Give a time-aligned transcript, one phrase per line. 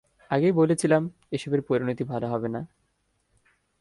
[0.31, 1.09] আগেই বলেছিলাম,
[1.31, 2.61] এসবের পরিণতি ভালো হবে না।